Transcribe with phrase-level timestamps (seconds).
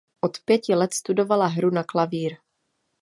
[0.21, 2.37] Od pěti let studovala hru na klavír.